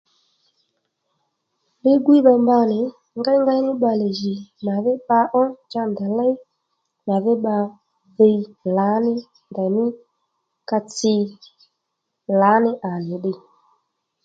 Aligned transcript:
Li-gwíydha 1.83 2.33
mba 2.43 2.57
nì 2.71 2.79
ngéyngéy 3.19 3.61
ní 3.65 3.71
bbalè 3.77 4.07
jì 4.19 4.33
màdhí 4.65 4.93
bba 4.99 5.19
ó 5.41 5.43
cha 5.71 5.81
ndèy 5.91 6.11
léy 6.19 6.33
màdhí 7.07 7.33
bba 7.39 7.55
dhiy 8.17 8.37
lǎní 8.77 9.13
ndèymí 9.51 9.85
ka 10.69 10.77
tsi 10.93 11.15
lǎní 12.41 12.71
à 12.89 12.91
nì 13.05 13.15
ddiy 13.17 13.37